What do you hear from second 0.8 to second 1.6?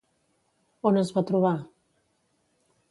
On es va trobar?